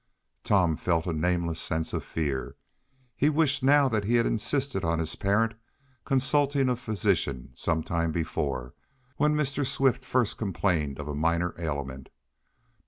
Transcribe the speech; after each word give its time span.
Tom 0.43 0.77
felt 0.77 1.05
a 1.05 1.13
nameless 1.13 1.59
sense 1.59 1.93
of 1.93 2.03
fear. 2.03 2.55
He 3.15 3.29
wished 3.29 3.61
now 3.61 3.87
that 3.87 4.03
he 4.03 4.15
had 4.15 4.25
insisted 4.25 4.83
on 4.83 4.97
his 4.97 5.15
parent 5.15 5.53
consulting 6.05 6.69
a 6.69 6.75
physician 6.75 7.51
some 7.53 7.83
time 7.83 8.11
before, 8.11 8.73
when 9.17 9.35
Mr. 9.35 9.63
Swift 9.63 10.03
first 10.03 10.39
complained 10.39 10.99
of 10.99 11.07
a 11.07 11.13
minor 11.13 11.53
ailment. 11.59 12.09